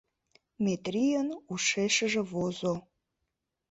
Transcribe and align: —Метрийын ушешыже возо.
—Метрийын 0.63 1.29
ушешыже 1.53 2.21
возо. 2.31 2.73